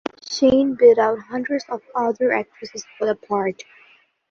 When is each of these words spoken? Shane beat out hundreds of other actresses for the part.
Shane 0.27 0.73
beat 0.73 0.97
out 0.97 1.19
hundreds 1.19 1.63
of 1.69 1.83
other 1.93 2.31
actresses 2.33 2.83
for 2.97 3.05
the 3.05 3.15
part. 3.15 3.61